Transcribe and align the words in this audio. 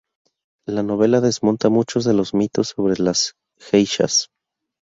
La 0.67 0.81
novela 0.81 1.21
desmonta 1.21 1.69
muchos 1.69 2.05
de 2.05 2.15
los 2.15 2.33
mitos 2.33 2.69
sobre 2.69 2.95
las 2.99 3.35
geishas. 3.59 4.31